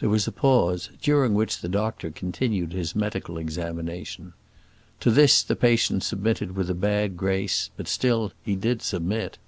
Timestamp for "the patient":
5.44-6.02